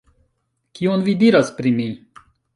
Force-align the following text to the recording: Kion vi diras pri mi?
Kion 0.79 1.05
vi 1.09 1.15
diras 1.25 1.53
pri 1.61 1.75
mi? 1.77 1.89